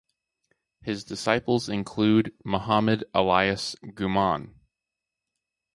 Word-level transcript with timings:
His 0.81 1.03
disciples 1.03 1.69
include 1.69 2.33
Muhammad 2.43 3.03
Ilyas 3.13 3.75
Ghuman. 3.93 4.55